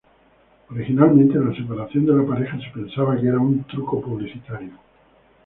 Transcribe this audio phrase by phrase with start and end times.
[0.71, 4.71] Originalmente, la separación de la pareja se pensaba que era un truco publicitario.